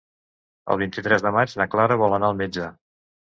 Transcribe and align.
El 0.75 0.79
vint-i-tres 0.81 1.25
de 1.27 1.33
maig 1.37 1.53
na 1.61 1.69
Clara 1.75 1.97
vol 2.05 2.17
anar 2.17 2.31
al 2.33 2.39
metge. 2.43 2.71